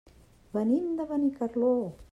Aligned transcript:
Venim 0.55 0.89
de 1.01 1.07
Benicarló. 1.13 1.75